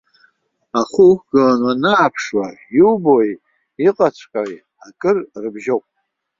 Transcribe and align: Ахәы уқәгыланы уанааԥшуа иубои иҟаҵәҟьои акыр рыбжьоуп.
Ахәы 0.79 1.03
уқәгыланы 1.11 1.63
уанааԥшуа 1.65 2.47
иубои 2.77 3.31
иҟаҵәҟьои 3.87 4.55
акыр 4.85 5.17
рыбжьоуп. 5.41 5.85